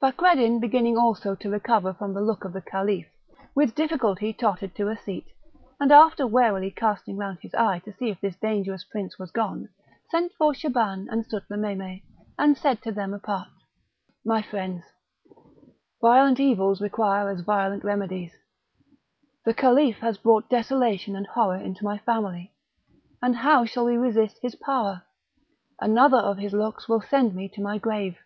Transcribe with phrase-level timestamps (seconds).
[0.00, 3.06] Fakreddin beginning also to recover from the look of the Caliph,
[3.54, 5.26] with difficulty tottered to a seat,
[5.80, 9.68] and after warily casting round his eye to see if this dangerous prince was gone,
[10.08, 12.02] sent for Shaban and Sutlememe,
[12.38, 13.48] and said to them apart:
[14.24, 14.84] "My friends!
[16.00, 18.32] violent evils require as violent remedies;
[19.44, 22.52] the Caliph has brought desolation and horror into my family,
[23.22, 25.02] and how shall we resist his power?
[25.80, 28.16] another of his looks will send me to my grave.